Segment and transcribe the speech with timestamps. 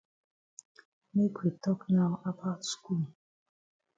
[1.13, 3.01] Make we tok now about skul.